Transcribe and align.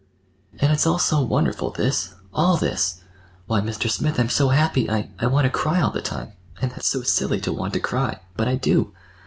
"And 0.59 0.71
it's 0.71 0.87
all 0.87 0.97
so 0.97 1.21
wonderful, 1.21 1.69
this—all 1.69 2.57
this! 2.57 3.01
Why 3.45 3.61
Mr. 3.61 3.87
Smith, 3.87 4.19
I'm 4.19 4.29
so 4.29 4.49
happy 4.49 4.89
I—I 4.89 5.27
want 5.27 5.43
to 5.45 5.51
cry 5.51 5.79
all 5.79 5.91
the 5.91 6.01
time. 6.01 6.33
And 6.59 6.71
that's 6.71 6.87
so 6.87 7.03
silly—to 7.03 7.53
want 7.53 7.73
to 7.73 7.79
cry! 7.81 8.19
But 8.35 8.47
I 8.47 8.55
do. 8.55 8.93